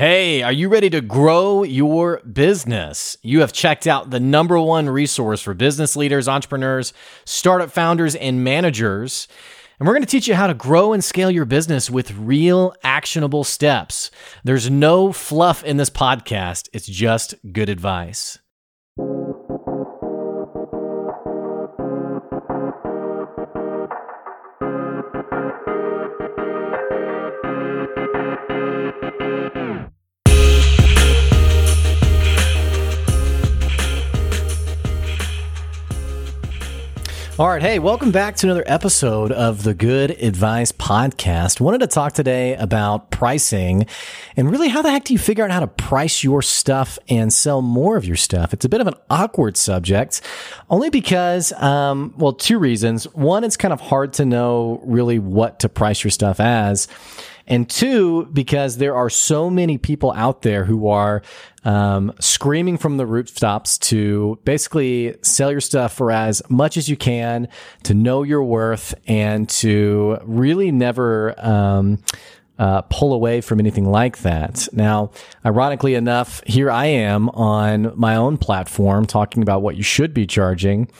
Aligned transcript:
Hey, 0.00 0.40
are 0.40 0.50
you 0.50 0.70
ready 0.70 0.88
to 0.88 1.02
grow 1.02 1.62
your 1.62 2.20
business? 2.20 3.18
You 3.22 3.40
have 3.40 3.52
checked 3.52 3.86
out 3.86 4.08
the 4.08 4.18
number 4.18 4.58
one 4.58 4.88
resource 4.88 5.42
for 5.42 5.52
business 5.52 5.94
leaders, 5.94 6.26
entrepreneurs, 6.26 6.94
startup 7.26 7.70
founders, 7.70 8.14
and 8.14 8.42
managers. 8.42 9.28
And 9.78 9.86
we're 9.86 9.92
going 9.92 10.02
to 10.02 10.10
teach 10.10 10.26
you 10.26 10.34
how 10.34 10.46
to 10.46 10.54
grow 10.54 10.94
and 10.94 11.04
scale 11.04 11.30
your 11.30 11.44
business 11.44 11.90
with 11.90 12.12
real 12.12 12.72
actionable 12.82 13.44
steps. 13.44 14.10
There's 14.42 14.70
no 14.70 15.12
fluff 15.12 15.62
in 15.64 15.76
this 15.76 15.90
podcast, 15.90 16.70
it's 16.72 16.86
just 16.86 17.34
good 17.52 17.68
advice. 17.68 18.38
All 37.40 37.48
right. 37.48 37.62
Hey, 37.62 37.78
welcome 37.78 38.12
back 38.12 38.36
to 38.36 38.46
another 38.46 38.64
episode 38.66 39.32
of 39.32 39.62
the 39.62 39.72
Good 39.72 40.10
Advice 40.10 40.72
Podcast. 40.72 41.58
Wanted 41.58 41.78
to 41.78 41.86
talk 41.86 42.12
today 42.12 42.54
about 42.54 43.10
pricing 43.10 43.86
and 44.36 44.50
really 44.50 44.68
how 44.68 44.82
the 44.82 44.90
heck 44.90 45.04
do 45.04 45.14
you 45.14 45.18
figure 45.18 45.42
out 45.42 45.50
how 45.50 45.60
to 45.60 45.66
price 45.66 46.22
your 46.22 46.42
stuff 46.42 46.98
and 47.08 47.32
sell 47.32 47.62
more 47.62 47.96
of 47.96 48.04
your 48.04 48.18
stuff? 48.18 48.52
It's 48.52 48.66
a 48.66 48.68
bit 48.68 48.82
of 48.82 48.88
an 48.88 48.94
awkward 49.08 49.56
subject 49.56 50.20
only 50.68 50.90
because, 50.90 51.50
um, 51.54 52.12
well, 52.18 52.34
two 52.34 52.58
reasons. 52.58 53.04
One, 53.14 53.42
it's 53.42 53.56
kind 53.56 53.72
of 53.72 53.80
hard 53.80 54.12
to 54.14 54.26
know 54.26 54.82
really 54.84 55.18
what 55.18 55.60
to 55.60 55.70
price 55.70 56.04
your 56.04 56.10
stuff 56.10 56.40
as. 56.40 56.88
And 57.50 57.68
two, 57.68 58.26
because 58.26 58.76
there 58.76 58.94
are 58.94 59.10
so 59.10 59.50
many 59.50 59.76
people 59.76 60.12
out 60.12 60.42
there 60.42 60.64
who 60.64 60.86
are 60.86 61.20
um, 61.64 62.12
screaming 62.20 62.78
from 62.78 62.96
the 62.96 63.04
rooftops 63.04 63.76
to 63.78 64.38
basically 64.44 65.16
sell 65.22 65.50
your 65.50 65.60
stuff 65.60 65.92
for 65.92 66.12
as 66.12 66.42
much 66.48 66.76
as 66.76 66.88
you 66.88 66.96
can, 66.96 67.48
to 67.82 67.92
know 67.92 68.22
your 68.22 68.44
worth, 68.44 68.94
and 69.06 69.48
to 69.50 70.18
really 70.22 70.70
never. 70.70 71.34
Um, 71.44 71.98
uh, 72.58 72.82
pull 72.90 73.14
away 73.14 73.40
from 73.40 73.58
anything 73.58 73.86
like 73.86 74.18
that. 74.18 74.68
Now, 74.74 75.12
ironically 75.46 75.94
enough, 75.94 76.42
here 76.46 76.70
I 76.70 76.84
am 76.84 77.30
on 77.30 77.90
my 77.98 78.16
own 78.16 78.36
platform 78.36 79.06
talking 79.06 79.42
about 79.42 79.62
what 79.62 79.76
you 79.76 79.82
should 79.82 80.12
be 80.12 80.26
charging. 80.26 80.90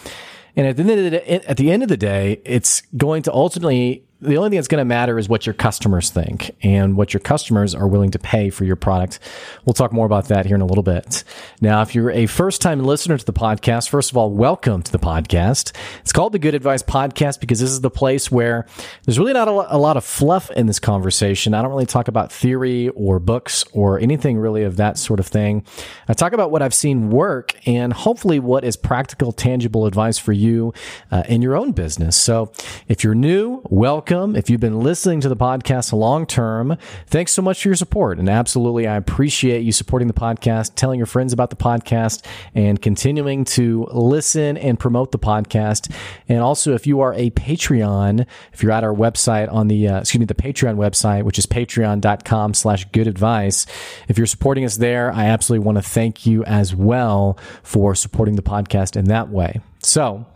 And 0.56 0.66
at 0.66 0.78
the 0.78 0.82
end 0.82 0.90
of 0.90 1.04
the 1.04 1.10
day, 1.10 1.40
at 1.46 1.56
the 1.58 1.70
end 1.70 1.82
of 1.82 1.90
the 1.90 1.98
day, 1.98 2.40
it's 2.46 2.80
going 2.96 3.22
to 3.24 3.32
ultimately 3.34 4.06
the 4.20 4.36
only 4.36 4.50
thing 4.50 4.58
that's 4.58 4.68
going 4.68 4.80
to 4.80 4.84
matter 4.84 5.18
is 5.18 5.30
what 5.30 5.46
your 5.46 5.54
customers 5.54 6.10
think 6.10 6.54
and 6.62 6.94
what 6.94 7.14
your 7.14 7.20
customers 7.20 7.74
are 7.74 7.88
willing 7.88 8.10
to 8.10 8.18
pay 8.18 8.50
for 8.50 8.64
your 8.64 8.76
product. 8.76 9.18
We'll 9.64 9.72
talk 9.72 9.94
more 9.94 10.04
about 10.04 10.28
that 10.28 10.44
here 10.44 10.56
in 10.56 10.60
a 10.60 10.66
little 10.66 10.82
bit. 10.82 11.24
Now, 11.62 11.80
if 11.80 11.94
you're 11.94 12.10
a 12.10 12.26
first 12.26 12.60
time 12.60 12.80
listener 12.84 13.16
to 13.16 13.24
the 13.24 13.32
podcast, 13.32 13.88
first 13.88 14.10
of 14.10 14.18
all, 14.18 14.30
welcome 14.30 14.82
to 14.82 14.92
the 14.92 14.98
podcast. 14.98 15.74
It's 16.00 16.12
called 16.12 16.32
the 16.32 16.38
Good 16.38 16.54
Advice 16.54 16.82
Podcast 16.82 17.40
because 17.40 17.60
this 17.60 17.70
is 17.70 17.80
the 17.80 17.90
place 17.90 18.30
where 18.30 18.66
there's 19.06 19.18
really 19.18 19.32
not 19.32 19.48
a, 19.48 19.80
lot 19.80 19.96
of 19.96 20.04
fluff 20.04 20.50
in 20.50 20.66
this 20.66 20.78
conversation. 20.78 21.54
I 21.54 21.62
don't 21.62 21.70
really 21.70 21.86
talk 21.86 22.06
about 22.06 22.30
theory 22.30 22.90
or 22.90 23.18
books 23.20 23.64
or 23.72 23.98
anything 23.98 24.36
really 24.36 24.64
of 24.64 24.76
that 24.76 24.98
sort 24.98 25.18
of 25.18 25.26
thing. 25.26 25.64
I 26.08 26.12
talk 26.12 26.34
about 26.34 26.50
what 26.50 26.60
I've 26.60 26.74
seen 26.74 27.08
work 27.08 27.54
and 27.66 27.94
hopefully 27.94 28.38
what 28.38 28.64
is 28.64 28.76
practical, 28.76 29.32
tangible 29.32 29.86
advice 29.86 30.18
for 30.18 30.32
you 30.32 30.74
uh, 31.10 31.22
in 31.26 31.40
your 31.40 31.56
own 31.56 31.72
business. 31.72 32.16
So 32.16 32.52
if 32.86 33.02
you're 33.02 33.14
new, 33.14 33.62
welcome 33.70 34.09
welcome. 34.10 34.34
If 34.34 34.50
you've 34.50 34.60
been 34.60 34.80
listening 34.80 35.20
to 35.20 35.28
the 35.28 35.36
podcast 35.36 35.92
long 35.92 36.26
term, 36.26 36.76
thanks 37.06 37.32
so 37.32 37.42
much 37.42 37.62
for 37.62 37.68
your 37.68 37.76
support. 37.76 38.18
And 38.18 38.28
absolutely, 38.28 38.86
I 38.88 38.96
appreciate 38.96 39.62
you 39.62 39.70
supporting 39.72 40.08
the 40.08 40.14
podcast, 40.14 40.74
telling 40.74 40.98
your 40.98 41.06
friends 41.06 41.32
about 41.32 41.50
the 41.50 41.56
podcast, 41.56 42.24
and 42.54 42.80
continuing 42.80 43.44
to 43.44 43.86
listen 43.92 44.56
and 44.56 44.78
promote 44.78 45.12
the 45.12 45.18
podcast. 45.18 45.94
And 46.28 46.40
also, 46.40 46.74
if 46.74 46.86
you 46.86 47.00
are 47.00 47.14
a 47.14 47.30
Patreon, 47.30 48.26
if 48.52 48.62
you're 48.62 48.72
at 48.72 48.82
our 48.82 48.94
website 48.94 49.52
on 49.52 49.68
the, 49.68 49.86
uh, 49.86 50.00
excuse 50.00 50.18
me, 50.18 50.26
the 50.26 50.34
Patreon 50.34 50.76
website, 50.76 51.22
which 51.22 51.38
is 51.38 51.46
patreon.com 51.46 52.54
slash 52.54 52.86
good 52.86 53.06
advice, 53.06 53.66
if 54.08 54.18
you're 54.18 54.26
supporting 54.26 54.64
us 54.64 54.78
there, 54.78 55.12
I 55.12 55.26
absolutely 55.26 55.64
want 55.64 55.78
to 55.78 55.82
thank 55.82 56.26
you 56.26 56.42
as 56.44 56.74
well 56.74 57.38
for 57.62 57.94
supporting 57.94 58.34
the 58.34 58.42
podcast 58.42 58.96
in 58.96 59.04
that 59.06 59.28
way. 59.28 59.60
So, 59.82 60.26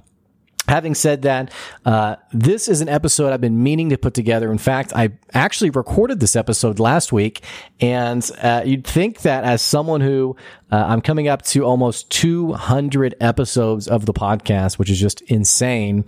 Having 0.69 0.95
said 0.95 1.23
that, 1.23 1.53
uh, 1.85 2.17
this 2.33 2.69
is 2.69 2.81
an 2.81 2.89
episode 2.89 3.33
I've 3.33 3.41
been 3.41 3.63
meaning 3.63 3.91
to 3.91 3.99
put 3.99 4.15
together. 4.15 4.51
In 4.51 4.59
fact, 4.59 4.93
I 4.97 5.11
actually 5.35 5.71
recorded 5.71 6.21
this 6.21 6.37
episode 6.37 6.79
last 6.79 7.13
week, 7.13 7.43
and 7.81 8.29
uh, 8.41 8.63
you'd 8.65 8.87
think 8.87 9.21
that 9.21 9.45
as 9.45 9.61
someone 9.61 10.01
who 10.01 10.37
uh, 10.75 10.87
I'm 10.89 11.01
coming 11.01 11.29
up 11.29 11.43
to 11.43 11.65
almost 11.65 12.11
200 12.11 13.15
episodes 13.21 13.87
of 13.87 14.07
the 14.07 14.13
podcast, 14.13 14.77
which 14.77 14.91
is 14.91 14.99
just 14.99 15.21
insane. 15.23 16.05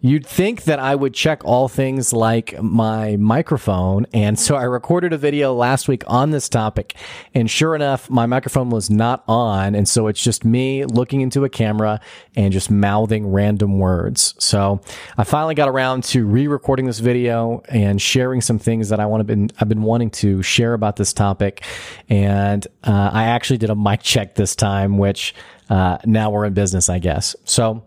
You'd 0.00 0.26
think 0.26 0.64
that 0.64 0.78
I 0.78 0.94
would 0.94 1.14
check 1.14 1.44
all 1.44 1.66
things 1.68 2.12
like 2.12 2.62
my 2.62 3.16
microphone. 3.16 4.06
And 4.12 4.38
so 4.38 4.54
I 4.54 4.62
recorded 4.62 5.12
a 5.12 5.18
video 5.18 5.54
last 5.54 5.88
week 5.88 6.04
on 6.06 6.30
this 6.30 6.48
topic. 6.48 6.94
And 7.34 7.50
sure 7.50 7.74
enough, 7.74 8.08
my 8.08 8.26
microphone 8.26 8.70
was 8.70 8.90
not 8.90 9.24
on. 9.26 9.74
And 9.74 9.88
so 9.88 10.06
it's 10.06 10.22
just 10.22 10.44
me 10.44 10.84
looking 10.84 11.22
into 11.22 11.44
a 11.44 11.48
camera 11.48 12.00
and 12.36 12.52
just 12.52 12.70
mouthing 12.70 13.26
random 13.26 13.78
words. 13.78 14.34
So 14.38 14.80
I 15.18 15.24
finally 15.24 15.56
got 15.56 15.68
around 15.68 16.04
to 16.04 16.26
re-recording 16.26 16.86
this 16.86 17.00
video 17.00 17.62
and 17.68 18.00
sharing 18.00 18.40
some 18.40 18.60
things 18.60 18.90
that 18.90 19.00
I 19.00 19.06
want 19.06 19.22
to 19.22 19.24
been, 19.24 19.50
I've 19.58 19.68
been 19.68 19.82
wanting 19.82 20.10
to 20.10 20.42
share 20.42 20.74
about 20.74 20.94
this 20.94 21.12
topic. 21.12 21.64
And 22.08 22.64
uh, 22.84 23.10
I 23.12 23.24
actually 23.24 23.58
did 23.58 23.70
a 23.70 23.74
mic 23.74 23.95
check 23.96 24.34
this 24.34 24.54
time, 24.54 24.98
which 24.98 25.34
uh, 25.68 25.98
now 26.04 26.30
we're 26.30 26.44
in 26.44 26.54
business, 26.54 26.88
I 26.88 26.98
guess. 26.98 27.34
So 27.44 27.84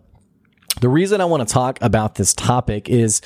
the 0.81 0.89
reason 0.89 1.21
I 1.21 1.25
want 1.25 1.47
to 1.47 1.53
talk 1.53 1.79
about 1.81 2.15
this 2.15 2.33
topic 2.33 2.89
is 2.89 3.21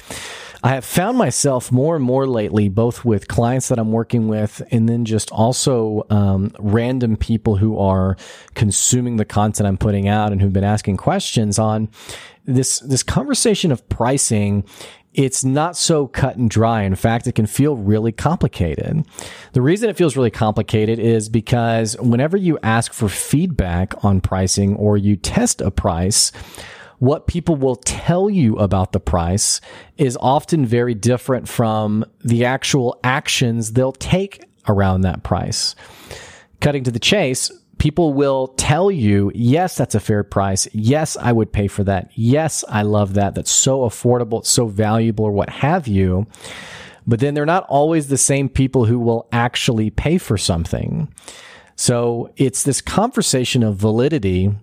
I 0.63 0.69
have 0.69 0.85
found 0.85 1.17
myself 1.17 1.71
more 1.71 1.95
and 1.95 2.03
more 2.03 2.25
lately, 2.25 2.69
both 2.69 3.03
with 3.03 3.27
clients 3.27 3.67
that 3.67 3.77
I'm 3.77 3.91
working 3.91 4.29
with, 4.29 4.61
and 4.71 4.87
then 4.87 5.03
just 5.03 5.29
also 5.31 6.05
um, 6.09 6.51
random 6.57 7.17
people 7.17 7.57
who 7.57 7.77
are 7.77 8.15
consuming 8.53 9.17
the 9.17 9.25
content 9.25 9.67
I'm 9.67 9.77
putting 9.77 10.07
out 10.07 10.31
and 10.31 10.41
who've 10.41 10.53
been 10.53 10.63
asking 10.63 10.97
questions 10.97 11.59
on 11.59 11.89
this 12.45 12.79
this 12.79 13.03
conversation 13.03 13.71
of 13.71 13.87
pricing 13.89 14.65
it's 15.13 15.43
not 15.43 15.77
so 15.77 16.07
cut 16.07 16.37
and 16.37 16.49
dry. 16.49 16.83
In 16.83 16.95
fact, 16.95 17.27
it 17.27 17.35
can 17.35 17.45
feel 17.45 17.75
really 17.75 18.11
complicated. 18.11 19.05
The 19.53 19.61
reason 19.61 19.89
it 19.89 19.97
feels 19.97 20.17
really 20.17 20.31
complicated 20.31 20.97
is 20.97 21.29
because 21.29 21.95
whenever 21.99 22.35
you 22.35 22.57
ask 22.63 22.93
for 22.93 23.07
feedback 23.07 24.03
on 24.03 24.21
pricing 24.21 24.75
or 24.75 24.97
you 24.97 25.15
test 25.15 25.61
a 25.61 25.69
price, 25.69 26.31
what 26.97 27.27
people 27.27 27.55
will 27.55 27.75
tell 27.75 28.29
you 28.29 28.55
about 28.57 28.91
the 28.91 28.99
price 28.99 29.61
is 29.97 30.17
often 30.19 30.65
very 30.65 30.95
different 30.95 31.47
from 31.47 32.05
the 32.23 32.45
actual 32.45 32.99
actions 33.03 33.73
they'll 33.73 33.91
take 33.91 34.43
around 34.67 35.01
that 35.01 35.21
price. 35.23 35.75
Cutting 36.59 36.83
to 36.85 36.91
the 36.91 36.99
chase, 36.99 37.51
people 37.77 38.13
will 38.13 38.47
tell 38.57 38.89
you, 38.91 39.31
yes, 39.33 39.75
that's 39.77 39.95
a 39.95 39.99
fair 39.99 40.23
price. 40.23 40.67
Yes, 40.73 41.17
I 41.17 41.31
would 41.31 41.51
pay 41.51 41.67
for 41.67 41.83
that. 41.83 42.11
Yes, 42.13 42.63
I 42.69 42.83
love 42.83 43.15
that. 43.15 43.35
That's 43.35 43.51
so 43.51 43.81
affordable. 43.81 44.39
It's 44.39 44.49
so 44.49 44.67
valuable 44.67 45.25
or 45.25 45.31
what 45.31 45.49
have 45.49 45.87
you. 45.87 46.27
But 47.05 47.19
then 47.19 47.33
they're 47.33 47.45
not 47.45 47.65
always 47.67 48.07
the 48.07 48.17
same 48.17 48.47
people 48.47 48.85
who 48.85 48.99
will 48.99 49.27
actually 49.31 49.89
pay 49.89 50.17
for 50.17 50.37
something. 50.37 51.13
So 51.75 52.31
it's 52.37 52.63
this 52.63 52.81
conversation 52.81 53.63
of 53.63 53.75
validity 53.75 54.53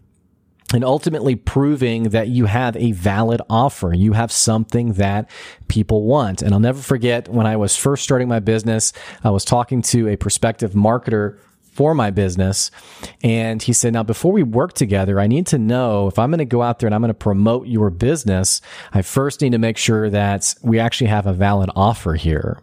and 0.72 0.84
ultimately 0.84 1.34
proving 1.34 2.04
that 2.10 2.28
you 2.28 2.47
have 2.47 2.76
a 2.76 2.93
valid 2.93 3.43
offer. 3.50 3.93
You 3.93 4.12
have 4.12 4.31
something 4.31 4.94
that 4.94 5.28
people 5.69 6.04
want. 6.04 6.43
And 6.43 6.54
I'll 6.54 6.60
never 6.60 6.81
forget 6.81 7.28
when 7.28 7.47
I 7.47 7.56
was 7.56 7.76
first 7.76 8.04
starting 8.04 8.28
my 8.28 8.38
business, 8.38 8.93
I 9.25 9.31
was 9.31 9.44
talking 9.44 9.82
to 9.82 10.09
a 10.09 10.16
prospective 10.16 10.72
marketer 10.72 11.38
for 11.70 11.94
my 11.94 12.11
business. 12.11 12.70
And 13.22 13.62
he 13.62 13.72
said, 13.72 13.93
now 13.93 14.02
before 14.02 14.32
we 14.32 14.43
work 14.43 14.72
together, 14.72 15.20
I 15.20 15.26
need 15.26 15.46
to 15.49 15.58
know 15.58 16.08
if 16.08 16.19
I'm 16.19 16.31
going 16.31 16.38
to 16.38 16.44
go 16.44 16.62
out 16.62 16.78
there 16.78 16.87
and 16.87 16.94
I'm 16.94 17.00
going 17.00 17.08
to 17.08 17.14
promote 17.14 17.67
your 17.67 17.90
business, 17.90 18.61
I 18.93 19.02
first 19.02 19.40
need 19.40 19.52
to 19.52 19.58
make 19.58 19.76
sure 19.76 20.11
that 20.11 20.55
we 20.62 20.78
actually 20.78 21.06
have 21.08 21.26
a 21.26 21.32
valid 21.32 21.70
offer 21.76 22.14
here. 22.14 22.61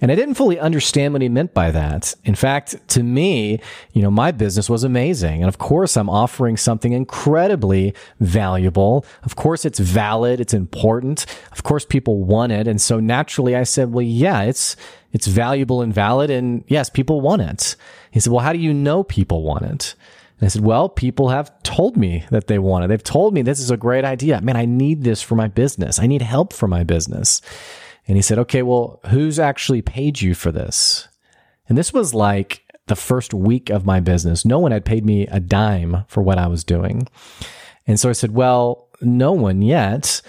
And 0.00 0.10
I 0.10 0.14
didn't 0.14 0.34
fully 0.34 0.58
understand 0.58 1.12
what 1.12 1.22
he 1.22 1.28
meant 1.28 1.54
by 1.54 1.70
that. 1.70 2.14
In 2.24 2.34
fact, 2.34 2.88
to 2.88 3.02
me, 3.02 3.60
you 3.92 4.02
know, 4.02 4.10
my 4.10 4.30
business 4.32 4.70
was 4.70 4.84
amazing. 4.84 5.42
And 5.42 5.48
of 5.48 5.58
course, 5.58 5.96
I'm 5.96 6.10
offering 6.10 6.56
something 6.56 6.92
incredibly 6.92 7.94
valuable. 8.20 9.04
Of 9.22 9.36
course, 9.36 9.64
it's 9.64 9.78
valid. 9.78 10.40
It's 10.40 10.54
important. 10.54 11.26
Of 11.52 11.62
course, 11.62 11.84
people 11.84 12.24
want 12.24 12.52
it. 12.52 12.66
And 12.66 12.80
so 12.80 13.00
naturally 13.00 13.54
I 13.54 13.64
said, 13.64 13.92
well, 13.92 14.02
yeah, 14.02 14.42
it's, 14.42 14.76
it's 15.12 15.26
valuable 15.26 15.82
and 15.82 15.92
valid. 15.92 16.30
And 16.30 16.64
yes, 16.68 16.90
people 16.90 17.20
want 17.20 17.42
it. 17.42 17.76
He 18.10 18.20
said, 18.20 18.32
well, 18.32 18.44
how 18.44 18.52
do 18.52 18.58
you 18.58 18.74
know 18.74 19.04
people 19.04 19.42
want 19.42 19.64
it? 19.64 19.94
And 20.38 20.46
I 20.46 20.48
said, 20.48 20.62
well, 20.62 20.88
people 20.88 21.30
have 21.30 21.62
told 21.62 21.96
me 21.96 22.24
that 22.30 22.46
they 22.46 22.58
want 22.58 22.84
it. 22.84 22.88
They've 22.88 23.02
told 23.02 23.32
me 23.32 23.42
this 23.42 23.60
is 23.60 23.70
a 23.70 23.76
great 23.76 24.04
idea. 24.04 24.40
Man, 24.42 24.56
I 24.56 24.66
need 24.66 25.02
this 25.02 25.22
for 25.22 25.34
my 25.34 25.48
business. 25.48 25.98
I 25.98 26.06
need 26.06 26.22
help 26.22 26.52
for 26.52 26.68
my 26.68 26.84
business. 26.84 27.40
And 28.06 28.16
he 28.16 28.22
said, 28.22 28.38
okay, 28.40 28.62
well, 28.62 29.00
who's 29.06 29.38
actually 29.38 29.82
paid 29.82 30.20
you 30.20 30.34
for 30.34 30.52
this? 30.52 31.08
And 31.68 31.76
this 31.76 31.92
was 31.92 32.14
like 32.14 32.62
the 32.86 32.96
first 32.96 33.34
week 33.34 33.70
of 33.70 33.86
my 33.86 33.98
business. 33.98 34.44
No 34.44 34.58
one 34.58 34.72
had 34.72 34.84
paid 34.84 35.04
me 35.04 35.26
a 35.26 35.40
dime 35.40 36.04
for 36.06 36.22
what 36.22 36.38
I 36.38 36.46
was 36.46 36.64
doing. 36.64 37.08
And 37.86 37.98
so 37.98 38.08
I 38.08 38.12
said, 38.12 38.32
well, 38.32 38.88
no 39.00 39.32
one 39.32 39.62
yet. 39.62 40.22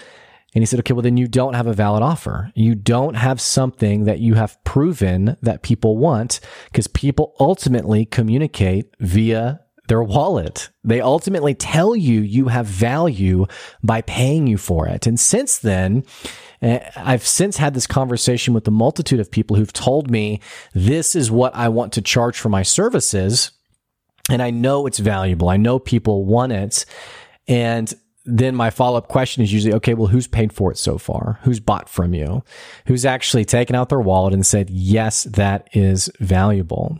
And 0.54 0.62
he 0.62 0.66
said, 0.66 0.78
okay, 0.80 0.94
well, 0.94 1.02
then 1.02 1.18
you 1.18 1.28
don't 1.28 1.54
have 1.54 1.66
a 1.66 1.74
valid 1.74 2.02
offer. 2.02 2.50
You 2.54 2.74
don't 2.74 3.14
have 3.14 3.40
something 3.40 4.04
that 4.04 4.18
you 4.18 4.34
have 4.34 4.62
proven 4.64 5.36
that 5.42 5.62
people 5.62 5.98
want 5.98 6.40
because 6.72 6.86
people 6.86 7.34
ultimately 7.38 8.06
communicate 8.06 8.94
via 8.98 9.60
their 9.88 10.02
wallet. 10.02 10.70
They 10.84 11.00
ultimately 11.00 11.54
tell 11.54 11.96
you 11.96 12.20
you 12.20 12.48
have 12.48 12.66
value 12.66 13.46
by 13.82 14.02
paying 14.02 14.46
you 14.46 14.56
for 14.56 14.86
it. 14.86 15.06
And 15.06 15.18
since 15.18 15.58
then, 15.58 16.04
eh, 16.62 16.90
I've 16.96 17.26
since 17.26 17.56
had 17.56 17.74
this 17.74 17.86
conversation 17.86 18.54
with 18.54 18.68
a 18.68 18.70
multitude 18.70 19.20
of 19.20 19.30
people 19.30 19.56
who've 19.56 19.72
told 19.72 20.10
me 20.10 20.40
this 20.72 21.16
is 21.16 21.30
what 21.30 21.54
I 21.54 21.68
want 21.68 21.92
to 21.94 22.02
charge 22.02 22.38
for 22.38 22.48
my 22.48 22.62
services. 22.62 23.50
And 24.30 24.42
I 24.42 24.50
know 24.50 24.86
it's 24.86 24.98
valuable. 24.98 25.48
I 25.48 25.56
know 25.56 25.78
people 25.78 26.24
want 26.24 26.52
it. 26.52 26.84
And 27.46 27.92
then 28.28 28.54
my 28.54 28.70
follow 28.70 28.98
up 28.98 29.08
question 29.08 29.42
is 29.42 29.52
usually, 29.52 29.74
okay, 29.74 29.94
well, 29.94 30.08
who's 30.08 30.26
paid 30.26 30.52
for 30.52 30.70
it 30.70 30.76
so 30.76 30.98
far? 30.98 31.38
Who's 31.42 31.60
bought 31.60 31.88
from 31.88 32.12
you? 32.12 32.44
Who's 32.86 33.06
actually 33.06 33.46
taken 33.46 33.74
out 33.74 33.88
their 33.88 34.00
wallet 34.00 34.34
and 34.34 34.44
said, 34.44 34.68
yes, 34.68 35.24
that 35.24 35.68
is 35.72 36.10
valuable? 36.20 36.98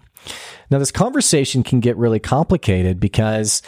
Now, 0.70 0.78
this 0.78 0.90
conversation 0.90 1.62
can 1.62 1.80
get 1.80 1.96
really 1.96 2.18
complicated 2.18 2.98
because 2.98 3.62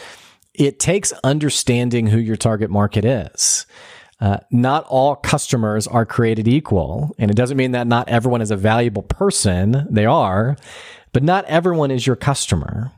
it 0.55 0.79
takes 0.79 1.13
understanding 1.23 2.07
who 2.07 2.19
your 2.19 2.37
target 2.37 2.71
market 2.71 3.05
is. 3.05 3.67
Uh, 4.21 4.39
not 4.51 4.85
all 4.89 5.17
customers 5.17 5.87
are 5.87 6.05
created 6.05 6.49
equal. 6.49 7.15
And 7.19 7.31
it 7.31 7.37
doesn't 7.37 7.57
mean 7.57 7.73
that 7.73 7.87
not 7.87 8.09
everyone 8.09 8.43
is 8.43 8.51
a 8.51 8.57
valuable 8.57 9.03
person. 9.03 9.87
They 9.91 10.07
are, 10.07 10.57
but 11.13 11.23
not 11.23 11.45
everyone 11.47 11.91
is 11.91 12.07
your 12.07 12.17
customer. 12.17 12.93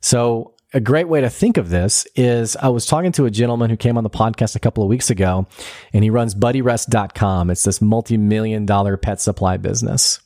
So 0.00 0.54
a 0.72 0.80
great 0.80 1.08
way 1.08 1.20
to 1.20 1.30
think 1.30 1.56
of 1.56 1.68
this 1.68 2.06
is 2.14 2.56
I 2.56 2.68
was 2.68 2.86
talking 2.86 3.12
to 3.12 3.26
a 3.26 3.30
gentleman 3.30 3.70
who 3.70 3.76
came 3.76 3.96
on 3.96 4.04
the 4.04 4.10
podcast 4.10 4.54
a 4.54 4.60
couple 4.60 4.84
of 4.84 4.88
weeks 4.88 5.10
ago 5.10 5.46
and 5.92 6.04
he 6.04 6.10
runs 6.10 6.34
buddyrest.com. 6.34 7.50
It's 7.50 7.64
this 7.64 7.80
multi-million 7.80 8.66
dollar 8.66 8.96
pet 8.96 9.20
supply 9.20 9.56
business. 9.56 10.20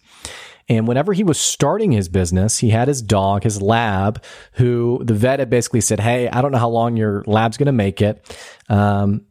And 0.68 0.88
whenever 0.88 1.12
he 1.12 1.24
was 1.24 1.38
starting 1.38 1.92
his 1.92 2.08
business, 2.08 2.58
he 2.58 2.70
had 2.70 2.88
his 2.88 3.02
dog, 3.02 3.42
his 3.42 3.60
lab, 3.60 4.22
who 4.52 5.02
the 5.04 5.14
vet 5.14 5.38
had 5.38 5.50
basically 5.50 5.82
said, 5.82 6.00
Hey, 6.00 6.28
I 6.28 6.40
don't 6.40 6.52
know 6.52 6.58
how 6.58 6.70
long 6.70 6.96
your 6.96 7.22
lab's 7.26 7.56
going 7.56 7.66
to 7.66 7.72
make 7.72 8.00
it. 8.00 8.36
Um, 8.68 9.26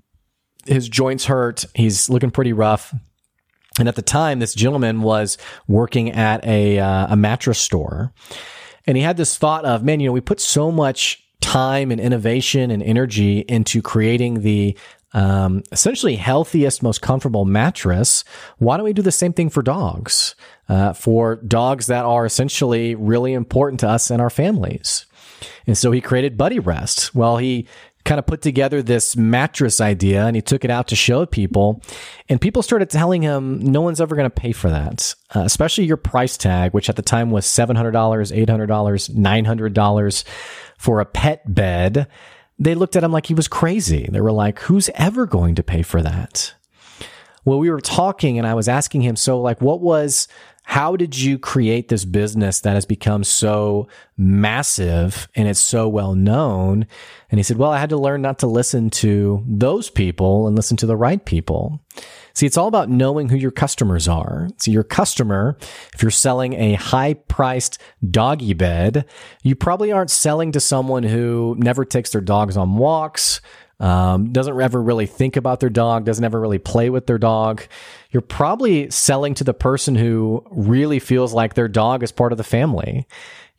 his 0.65 0.87
joints 0.87 1.25
hurt. 1.25 1.65
He's 1.73 2.09
looking 2.09 2.31
pretty 2.31 2.53
rough. 2.53 2.93
And 3.79 3.87
at 3.87 3.95
the 3.95 4.03
time, 4.03 4.37
this 4.37 4.53
gentleman 4.53 5.01
was 5.01 5.39
working 5.67 6.11
at 6.11 6.45
a, 6.45 6.79
uh, 6.79 7.07
a 7.09 7.15
mattress 7.15 7.57
store. 7.57 8.13
And 8.85 8.97
he 8.97 9.03
had 9.03 9.17
this 9.17 9.37
thought 9.37 9.65
of, 9.65 9.83
man, 9.83 9.99
you 9.99 10.07
know, 10.07 10.13
we 10.13 10.21
put 10.21 10.39
so 10.39 10.71
much 10.71 11.23
time 11.41 11.91
and 11.91 11.99
innovation 11.99 12.71
and 12.71 12.81
energy 12.81 13.39
into 13.39 13.81
creating 13.81 14.41
the 14.41 14.77
um, 15.13 15.61
essentially 15.71 16.15
healthiest, 16.15 16.81
most 16.81 17.01
comfortable 17.01 17.45
mattress. 17.45 18.23
Why 18.57 18.77
don't 18.77 18.85
we 18.85 18.93
do 18.93 19.01
the 19.01 19.11
same 19.11 19.33
thing 19.33 19.49
for 19.49 19.61
dogs? 19.61 20.35
Uh, 20.67 20.93
for 20.93 21.35
dogs 21.35 21.87
that 21.87 22.05
are 22.05 22.25
essentially 22.25 22.95
really 22.95 23.33
important 23.33 23.79
to 23.81 23.89
us 23.89 24.09
and 24.09 24.21
our 24.21 24.29
families. 24.29 25.05
And 25.67 25.77
so 25.77 25.91
he 25.91 26.01
created 26.01 26.37
Buddy 26.37 26.59
Rest. 26.59 27.13
Well, 27.13 27.37
he 27.37 27.67
kind 28.05 28.19
of 28.19 28.25
put 28.25 28.41
together 28.41 28.81
this 28.81 29.15
mattress 29.15 29.79
idea 29.79 30.25
and 30.25 30.35
he 30.35 30.41
took 30.41 30.65
it 30.65 30.71
out 30.71 30.87
to 30.89 30.95
show 30.95 31.25
people. 31.25 31.81
And 32.27 32.41
people 32.41 32.61
started 32.61 32.89
telling 32.89 33.21
him, 33.21 33.59
no 33.59 33.81
one's 33.81 34.01
ever 34.01 34.15
going 34.15 34.29
to 34.29 34.41
pay 34.41 34.51
for 34.51 34.69
that, 34.69 35.15
uh, 35.35 35.41
especially 35.41 35.85
your 35.85 35.97
price 35.97 36.37
tag, 36.37 36.73
which 36.73 36.89
at 36.89 36.95
the 36.95 37.01
time 37.01 37.31
was 37.31 37.45
$700, 37.45 37.93
$800, 37.93 39.09
$900 39.09 40.23
for 40.77 40.99
a 40.99 41.05
pet 41.05 41.53
bed 41.53 42.07
they 42.59 42.75
looked 42.75 42.95
at 42.95 43.03
him 43.03 43.11
like 43.11 43.25
he 43.25 43.33
was 43.33 43.47
crazy. 43.47 44.07
They 44.11 44.21
were 44.21 44.31
like, 44.31 44.59
who's 44.59 44.89
ever 44.95 45.25
going 45.25 45.55
to 45.55 45.63
pay 45.63 45.81
for 45.81 46.01
that? 46.01 46.53
Well, 47.45 47.59
we 47.59 47.69
were 47.69 47.81
talking 47.81 48.37
and 48.37 48.47
I 48.47 48.53
was 48.53 48.69
asking 48.69 49.01
him, 49.01 49.15
so 49.15 49.41
like, 49.41 49.61
what 49.61 49.81
was, 49.81 50.27
how 50.63 50.95
did 50.95 51.17
you 51.17 51.37
create 51.37 51.89
this 51.89 52.05
business 52.05 52.61
that 52.61 52.73
has 52.73 52.85
become 52.85 53.23
so 53.23 53.87
massive 54.17 55.27
and 55.35 55.47
it's 55.47 55.59
so 55.59 55.87
well 55.87 56.15
known? 56.15 56.87
And 57.29 57.39
he 57.39 57.43
said, 57.43 57.57
well, 57.57 57.71
I 57.71 57.79
had 57.79 57.89
to 57.89 57.97
learn 57.97 58.21
not 58.21 58.39
to 58.39 58.47
listen 58.47 58.89
to 58.91 59.43
those 59.45 59.89
people 59.89 60.47
and 60.47 60.55
listen 60.55 60.77
to 60.77 60.85
the 60.85 60.95
right 60.95 61.23
people. 61.23 61.81
See, 62.33 62.47
it's 62.47 62.57
all 62.57 62.67
about 62.67 62.89
knowing 62.89 63.29
who 63.29 63.35
your 63.35 63.51
customers 63.51 64.07
are. 64.07 64.47
So 64.57 64.71
your 64.71 64.83
customer, 64.83 65.57
if 65.93 66.01
you're 66.01 66.09
selling 66.09 66.53
a 66.53 66.73
high 66.73 67.13
priced 67.13 67.79
doggy 68.09 68.53
bed, 68.53 69.05
you 69.43 69.55
probably 69.55 69.91
aren't 69.91 70.09
selling 70.09 70.51
to 70.53 70.59
someone 70.59 71.03
who 71.03 71.55
never 71.59 71.85
takes 71.85 72.11
their 72.11 72.21
dogs 72.21 72.57
on 72.57 72.77
walks, 72.77 73.41
um, 73.79 74.31
doesn't 74.31 74.59
ever 74.59 74.81
really 74.81 75.05
think 75.05 75.35
about 75.35 75.59
their 75.59 75.69
dog, 75.69 76.05
doesn't 76.05 76.23
ever 76.23 76.39
really 76.39 76.59
play 76.59 76.89
with 76.89 77.07
their 77.07 77.17
dog. 77.17 77.63
You're 78.11 78.21
probably 78.21 78.89
selling 78.89 79.33
to 79.35 79.43
the 79.43 79.53
person 79.53 79.95
who 79.95 80.45
really 80.51 80.99
feels 80.99 81.33
like 81.33 81.53
their 81.53 81.67
dog 81.67 82.03
is 82.03 82.11
part 82.11 82.31
of 82.31 82.37
the 82.37 82.43
family. 82.43 83.07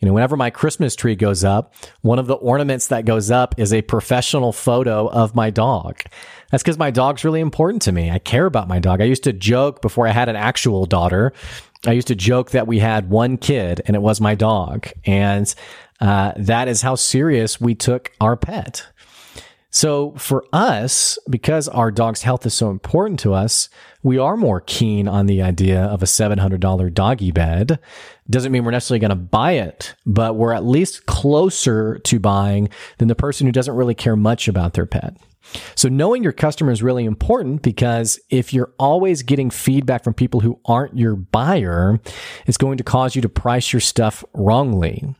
You 0.00 0.08
know, 0.08 0.14
whenever 0.14 0.36
my 0.36 0.50
Christmas 0.50 0.94
tree 0.96 1.16
goes 1.16 1.44
up, 1.44 1.74
one 2.02 2.18
of 2.18 2.26
the 2.26 2.34
ornaments 2.34 2.88
that 2.88 3.06
goes 3.06 3.30
up 3.30 3.54
is 3.58 3.72
a 3.72 3.82
professional 3.82 4.52
photo 4.52 5.08
of 5.08 5.34
my 5.34 5.50
dog. 5.50 6.02
That's 6.50 6.62
because 6.62 6.78
my 6.78 6.90
dog's 6.90 7.24
really 7.24 7.40
important 7.40 7.82
to 7.82 7.92
me. 7.92 8.10
I 8.10 8.18
care 8.18 8.46
about 8.46 8.68
my 8.68 8.78
dog. 8.78 9.00
I 9.00 9.04
used 9.04 9.24
to 9.24 9.32
joke 9.32 9.82
before 9.82 10.06
I 10.06 10.10
had 10.10 10.28
an 10.28 10.36
actual 10.36 10.84
daughter. 10.84 11.32
I 11.86 11.92
used 11.92 12.08
to 12.08 12.14
joke 12.14 12.50
that 12.50 12.66
we 12.66 12.78
had 12.78 13.10
one 13.10 13.36
kid 13.36 13.82
and 13.86 13.96
it 13.96 14.02
was 14.02 14.20
my 14.20 14.34
dog. 14.34 14.88
And 15.04 15.52
uh, 16.00 16.32
that 16.36 16.68
is 16.68 16.82
how 16.82 16.96
serious 16.96 17.60
we 17.60 17.74
took 17.74 18.12
our 18.20 18.36
pet. 18.36 18.86
So 19.74 20.14
for 20.16 20.44
us, 20.52 21.18
because 21.28 21.66
our 21.66 21.90
dog's 21.90 22.22
health 22.22 22.46
is 22.46 22.54
so 22.54 22.70
important 22.70 23.18
to 23.20 23.34
us, 23.34 23.68
we 24.04 24.18
are 24.18 24.36
more 24.36 24.60
keen 24.60 25.08
on 25.08 25.26
the 25.26 25.42
idea 25.42 25.82
of 25.82 26.00
a 26.00 26.06
$700 26.06 26.94
doggy 26.94 27.32
bed. 27.32 27.80
Doesn't 28.30 28.52
mean 28.52 28.64
we're 28.64 28.70
necessarily 28.70 29.00
going 29.00 29.08
to 29.08 29.16
buy 29.16 29.52
it, 29.54 29.96
but 30.06 30.36
we're 30.36 30.52
at 30.52 30.64
least 30.64 31.06
closer 31.06 31.98
to 31.98 32.20
buying 32.20 32.68
than 32.98 33.08
the 33.08 33.16
person 33.16 33.48
who 33.48 33.52
doesn't 33.52 33.74
really 33.74 33.96
care 33.96 34.14
much 34.14 34.46
about 34.46 34.74
their 34.74 34.86
pet. 34.86 35.16
So 35.74 35.88
knowing 35.88 36.22
your 36.22 36.32
customer 36.32 36.70
is 36.70 36.80
really 36.80 37.04
important 37.04 37.62
because 37.62 38.20
if 38.30 38.54
you're 38.54 38.72
always 38.78 39.24
getting 39.24 39.50
feedback 39.50 40.04
from 40.04 40.14
people 40.14 40.38
who 40.38 40.60
aren't 40.66 40.96
your 40.96 41.16
buyer, 41.16 41.98
it's 42.46 42.58
going 42.58 42.78
to 42.78 42.84
cause 42.84 43.16
you 43.16 43.22
to 43.22 43.28
price 43.28 43.72
your 43.72 43.80
stuff 43.80 44.22
wrongly. 44.34 45.16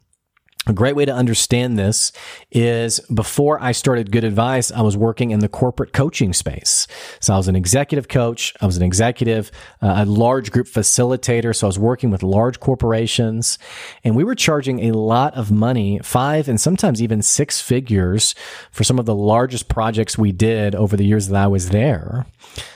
A 0.67 0.73
great 0.73 0.97
way 0.97 1.05
to 1.05 1.13
understand 1.13 1.79
this 1.79 2.11
is 2.51 2.99
before 3.13 3.63
I 3.63 3.73
started 3.73 4.11
Good 4.11 4.25
Advice, 4.25 4.73
I 4.73 4.81
was 4.81 4.97
working 4.97 5.31
in 5.31 5.41
the 5.41 5.49
corporate 5.49 5.93
coaching 5.93 6.33
space. 6.33 6.87
So 7.21 7.35
I 7.35 7.37
was 7.37 7.49
an 7.49 7.57
executive 7.57 8.09
coach. 8.09 8.55
I 8.63 8.67
was 8.67 8.79
an 8.79 8.83
executive, 8.83 9.51
uh, 9.83 9.97
a 9.99 10.07
large 10.07 10.51
group 10.51 10.67
facilitator. 10.67 11.55
So 11.55 11.67
I 11.67 11.69
was 11.69 11.79
working 11.79 12.11
with 12.11 12.23
large 12.23 12.61
corporations 12.61 13.59
and 14.05 14.17
we 14.17 14.25
were 14.25 14.35
charging 14.35 14.85
a 14.85 14.93
lot 14.93 15.35
of 15.35 15.51
money, 15.51 16.01
five 16.03 16.49
and 16.49 16.59
sometimes 16.59 17.03
even 17.03 17.21
six 17.21 17.61
figures 17.61 18.35
for 18.71 18.85
some 18.85 18.99
of 18.99 19.05
the 19.05 19.15
largest 19.15 19.69
projects 19.69 20.17
we 20.17 20.33
did 20.33 20.75
over 20.75 20.97
the 20.97 21.05
years 21.05 21.29
that 21.29 21.37
I 21.37 21.47
was 21.47 21.71
there. 21.71 22.25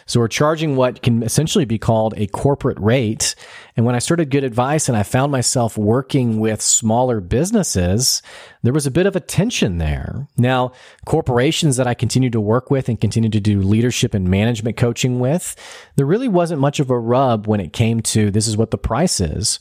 So 0.07 0.21
we're 0.21 0.29
charging 0.29 0.77
what 0.77 1.03
can 1.03 1.23
essentially 1.23 1.65
be 1.65 1.79
called 1.79 2.15
a 2.17 2.27
corporate 2.29 2.79
rate. 2.81 3.35
And 3.79 3.87
when 3.87 3.95
I 3.95 4.01
started 4.01 4.31
Good 4.31 4.43
Advice 4.43 4.89
and 4.89 4.99
I 4.99 5.05
found 5.05 5.31
myself 5.31 5.79
working 5.79 6.41
with 6.41 6.61
smaller 6.61 7.21
businesses, 7.21 8.23
there 8.65 8.73
was 8.73 8.89
a 8.89 8.91
bit 8.91 9.07
of 9.07 9.15
a 9.15 9.21
tension 9.21 9.79
there. 9.79 10.27
Now, 10.37 10.73
corporations 11.07 11.77
that 11.77 11.87
I 11.87 11.95
continue 11.95 12.29
to 12.31 12.41
work 12.41 12.73
with 12.73 12.89
and 12.89 13.01
continue 13.01 13.31
to 13.31 13.39
do 13.39 13.63
leadership 13.63 14.15
and 14.15 14.29
management 14.29 14.77
coaching 14.77 15.21
with, 15.21 15.55
there 15.95 16.07
really 16.07 16.27
wasn't 16.27 16.61
much 16.61 16.81
of 16.81 16.91
a 16.91 16.99
rub 16.99 17.47
when 17.47 17.61
it 17.61 17.73
came 17.73 18.01
to 18.01 18.33
this 18.33 18.49
is 18.49 18.57
what 18.57 18.73
the 18.73 18.79
price 18.79 19.21
is. 19.21 19.61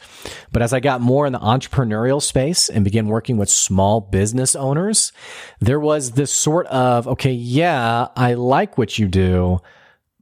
But 0.52 0.64
as 0.64 0.74
I 0.74 0.80
got 0.80 1.00
more 1.00 1.28
in 1.28 1.34
the 1.34 1.40
entrepreneurial 1.40 2.20
space 2.20 2.70
and 2.70 2.84
began 2.84 3.06
working 3.06 3.38
with 3.38 3.50
small 3.52 4.02
business 4.02 4.56
owners, 4.56 5.12
there 5.60 5.80
was 5.80 6.14
this 6.14 6.34
sort 6.34 6.66
of, 6.68 7.08
okay, 7.08 7.34
yeah, 7.34 8.08
I 8.16 8.34
like 8.34 8.80
what 8.80 8.98
you 8.98 9.08
do 9.08 9.62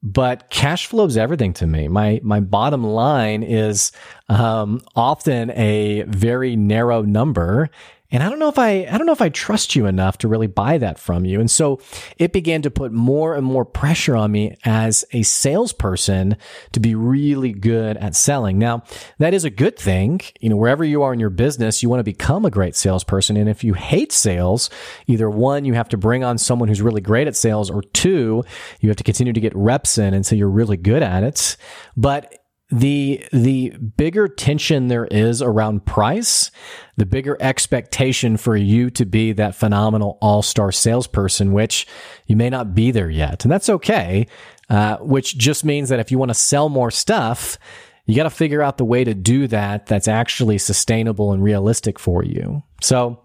but 0.05 0.51
cash 0.51 0.85
flow 0.85 1.05
is 1.05 1.17
everything 1.17 1.51
to 1.53 1.65
me. 1.65 1.87
My 1.87 2.19
my 2.21 2.39
bottom 2.39 2.83
line 2.83 3.41
is 3.41 3.91
um, 4.29 4.81
often 4.95 5.49
a 5.51 6.03
very 6.03 6.55
narrow 6.55 7.01
number, 7.01 7.71
and 8.15 8.23
I 8.23 8.29
don't 8.29 8.39
know 8.39 8.47
if 8.47 8.57
I, 8.57 8.85
I 8.89 8.97
don't 8.97 9.05
know 9.05 9.11
if 9.11 9.21
I 9.21 9.27
trust 9.27 9.75
you 9.75 9.87
enough 9.87 10.17
to 10.19 10.29
really 10.29 10.47
buy 10.47 10.77
that 10.77 10.97
from 10.97 11.25
you. 11.25 11.41
And 11.41 11.51
so 11.51 11.81
it 12.17 12.31
began 12.31 12.61
to 12.61 12.71
put 12.71 12.93
more 12.93 13.35
and 13.35 13.45
more 13.45 13.65
pressure 13.65 14.15
on 14.15 14.31
me 14.31 14.55
as 14.63 15.03
a 15.11 15.21
salesperson 15.23 16.37
to 16.71 16.79
be 16.79 16.95
really 16.95 17.51
good 17.51 17.97
at 17.97 18.15
selling. 18.15 18.57
Now, 18.57 18.83
that 19.17 19.33
is 19.33 19.43
a 19.43 19.49
good 19.49 19.77
thing. 19.77 20.21
You 20.39 20.47
know, 20.47 20.55
wherever 20.55 20.85
you 20.85 21.03
are 21.03 21.11
in 21.11 21.19
your 21.19 21.29
business, 21.29 21.83
you 21.83 21.89
want 21.89 21.99
to 21.99 22.05
become 22.05 22.45
a 22.45 22.49
great 22.49 22.77
salesperson. 22.77 23.35
And 23.35 23.49
if 23.49 23.65
you 23.65 23.73
hate 23.73 24.13
sales, 24.13 24.69
either 25.07 25.29
one, 25.29 25.65
you 25.65 25.73
have 25.73 25.89
to 25.89 25.97
bring 25.97 26.23
on 26.23 26.37
someone 26.37 26.69
who's 26.69 26.81
really 26.81 27.01
great 27.01 27.27
at 27.27 27.35
sales 27.35 27.69
or 27.69 27.81
two, 27.81 28.45
you 28.79 28.87
have 28.87 28.95
to 28.95 29.03
continue 29.03 29.33
to 29.33 29.41
get 29.41 29.53
reps 29.57 29.97
in 29.97 30.05
and 30.05 30.15
until 30.15 30.37
you're 30.37 30.49
really 30.49 30.77
good 30.77 31.03
at 31.03 31.23
it. 31.23 31.57
But 31.97 32.44
the 32.69 33.23
the 33.31 33.69
bigger 33.69 34.27
tension 34.27 34.87
there 34.87 35.05
is 35.05 35.41
around 35.41 35.85
price, 35.85 36.49
the 36.97 37.05
bigger 37.05 37.37
expectation 37.39 38.37
for 38.37 38.55
you 38.55 38.89
to 38.91 39.05
be 39.05 39.31
that 39.33 39.55
phenomenal 39.55 40.17
all 40.21 40.41
star 40.41 40.71
salesperson, 40.71 41.53
which 41.53 41.85
you 42.25 42.35
may 42.35 42.49
not 42.49 42.73
be 42.73 42.91
there 42.91 43.09
yet, 43.09 43.45
and 43.45 43.51
that's 43.51 43.69
okay. 43.69 44.27
Uh, 44.67 44.97
which 44.97 45.37
just 45.37 45.63
means 45.63 45.89
that 45.89 45.99
if 45.99 46.09
you 46.09 46.17
want 46.17 46.29
to 46.29 46.35
sell 46.35 46.69
more 46.69 46.89
stuff, 46.89 47.59
you 48.05 48.15
got 48.15 48.23
to 48.23 48.31
figure 48.31 48.63
out 48.63 48.77
the 48.77 48.85
way 48.85 49.03
to 49.03 49.13
do 49.13 49.47
that 49.47 49.85
that's 49.85 50.07
actually 50.07 50.57
sustainable 50.57 51.33
and 51.33 51.43
realistic 51.43 51.99
for 51.99 52.23
you. 52.23 52.63
So 52.81 53.24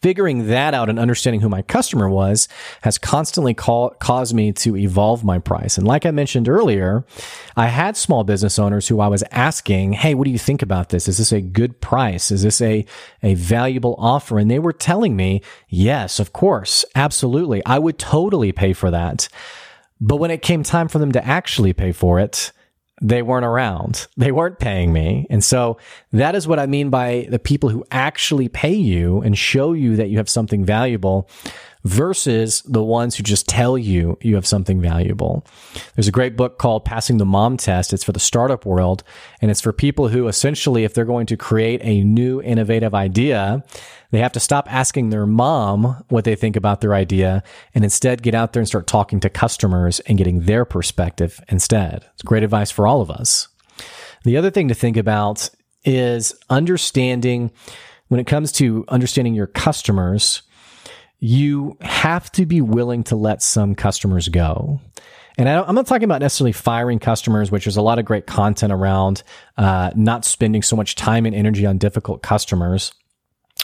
figuring 0.00 0.46
that 0.48 0.74
out 0.74 0.88
and 0.88 0.98
understanding 0.98 1.40
who 1.40 1.48
my 1.48 1.62
customer 1.62 2.08
was 2.08 2.48
has 2.82 2.98
constantly 2.98 3.54
call, 3.54 3.90
caused 3.90 4.34
me 4.34 4.52
to 4.52 4.76
evolve 4.76 5.24
my 5.24 5.38
price. 5.38 5.76
And 5.76 5.86
like 5.86 6.06
I 6.06 6.10
mentioned 6.10 6.48
earlier, 6.48 7.04
I 7.56 7.66
had 7.66 7.96
small 7.96 8.24
business 8.24 8.58
owners 8.58 8.88
who 8.88 9.00
I 9.00 9.08
was 9.08 9.24
asking, 9.30 9.94
Hey, 9.94 10.14
what 10.14 10.24
do 10.24 10.30
you 10.30 10.38
think 10.38 10.62
about 10.62 10.88
this? 10.88 11.08
Is 11.08 11.18
this 11.18 11.32
a 11.32 11.40
good 11.40 11.80
price? 11.80 12.30
Is 12.30 12.42
this 12.42 12.60
a, 12.60 12.84
a 13.22 13.34
valuable 13.34 13.94
offer? 13.98 14.38
And 14.38 14.50
they 14.50 14.58
were 14.58 14.72
telling 14.72 15.16
me, 15.16 15.42
yes, 15.68 16.18
of 16.18 16.32
course, 16.32 16.84
absolutely. 16.94 17.64
I 17.66 17.78
would 17.78 17.98
totally 17.98 18.52
pay 18.52 18.72
for 18.72 18.90
that. 18.90 19.28
But 20.00 20.16
when 20.16 20.30
it 20.30 20.42
came 20.42 20.62
time 20.62 20.88
for 20.88 20.98
them 20.98 21.12
to 21.12 21.24
actually 21.24 21.72
pay 21.72 21.92
for 21.92 22.18
it, 22.18 22.52
they 23.02 23.20
weren't 23.20 23.44
around. 23.44 24.06
They 24.16 24.30
weren't 24.30 24.60
paying 24.60 24.92
me. 24.92 25.26
And 25.28 25.42
so 25.42 25.76
that 26.12 26.36
is 26.36 26.46
what 26.46 26.60
I 26.60 26.66
mean 26.66 26.88
by 26.88 27.26
the 27.28 27.40
people 27.40 27.68
who 27.68 27.84
actually 27.90 28.48
pay 28.48 28.74
you 28.74 29.20
and 29.22 29.36
show 29.36 29.72
you 29.72 29.96
that 29.96 30.08
you 30.08 30.18
have 30.18 30.28
something 30.28 30.64
valuable 30.64 31.28
versus 31.84 32.62
the 32.62 32.82
ones 32.82 33.16
who 33.16 33.22
just 33.22 33.48
tell 33.48 33.76
you 33.76 34.16
you 34.20 34.34
have 34.34 34.46
something 34.46 34.80
valuable. 34.80 35.44
There's 35.94 36.08
a 36.08 36.12
great 36.12 36.36
book 36.36 36.58
called 36.58 36.84
Passing 36.84 37.18
the 37.18 37.26
Mom 37.26 37.56
Test. 37.56 37.92
It's 37.92 38.04
for 38.04 38.12
the 38.12 38.20
startup 38.20 38.64
world 38.64 39.02
and 39.40 39.50
it's 39.50 39.60
for 39.60 39.72
people 39.72 40.08
who 40.08 40.28
essentially, 40.28 40.84
if 40.84 40.94
they're 40.94 41.04
going 41.04 41.26
to 41.26 41.36
create 41.36 41.80
a 41.82 42.04
new 42.04 42.40
innovative 42.40 42.94
idea, 42.94 43.64
they 44.10 44.20
have 44.20 44.32
to 44.32 44.40
stop 44.40 44.72
asking 44.72 45.10
their 45.10 45.26
mom 45.26 46.04
what 46.08 46.24
they 46.24 46.34
think 46.34 46.54
about 46.54 46.80
their 46.82 46.94
idea 46.94 47.42
and 47.74 47.82
instead 47.82 48.22
get 48.22 48.34
out 48.34 48.52
there 48.52 48.60
and 48.60 48.68
start 48.68 48.86
talking 48.86 49.20
to 49.20 49.30
customers 49.30 50.00
and 50.00 50.18
getting 50.18 50.42
their 50.42 50.64
perspective 50.64 51.40
instead. 51.48 52.04
It's 52.12 52.22
great 52.22 52.42
advice 52.42 52.70
for 52.70 52.86
all 52.86 53.00
of 53.00 53.10
us. 53.10 53.48
The 54.24 54.36
other 54.36 54.50
thing 54.50 54.68
to 54.68 54.74
think 54.74 54.96
about 54.96 55.48
is 55.84 56.34
understanding 56.48 57.50
when 58.08 58.20
it 58.20 58.26
comes 58.26 58.52
to 58.52 58.84
understanding 58.88 59.34
your 59.34 59.46
customers, 59.46 60.42
you 61.22 61.76
have 61.80 62.32
to 62.32 62.44
be 62.44 62.60
willing 62.60 63.04
to 63.04 63.14
let 63.14 63.40
some 63.40 63.76
customers 63.76 64.28
go. 64.28 64.80
And 65.38 65.48
I 65.48 65.66
am 65.68 65.76
not 65.76 65.86
talking 65.86 66.02
about 66.02 66.20
necessarily 66.20 66.50
firing 66.50 66.98
customers, 66.98 67.48
which 67.48 67.64
there's 67.64 67.76
a 67.76 67.82
lot 67.82 68.00
of 68.00 68.04
great 68.04 68.26
content 68.26 68.72
around 68.72 69.22
uh, 69.56 69.92
not 69.94 70.24
spending 70.24 70.62
so 70.62 70.74
much 70.74 70.96
time 70.96 71.24
and 71.24 71.32
energy 71.32 71.64
on 71.64 71.78
difficult 71.78 72.22
customers. 72.22 72.92